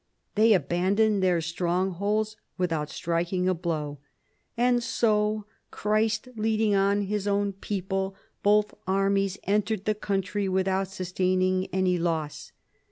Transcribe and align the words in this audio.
They 0.33 0.53
abandoned 0.53 1.21
their 1.21 1.41
strongholds 1.41 2.35
without 2.57 2.89
striking 2.89 3.47
a 3.47 3.53
blow," 3.53 3.99
and 4.57 4.81
so, 4.81 5.45
Christ 5.69 6.27
leading 6.35 6.73
on 6.73 7.03
his 7.03 7.27
own 7.27 7.53
people, 7.53 8.15
both 8.41 8.73
armies 8.87 9.37
entered 9.43 9.85
the 9.85 9.93
country 9.93 10.49
without 10.49 10.87
sustaining 10.87 11.67
any 11.67 11.99
loss." 11.99 12.51